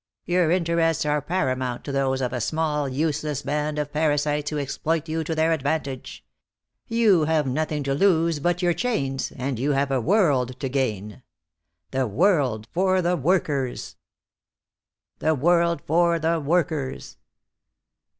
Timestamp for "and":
9.33-9.59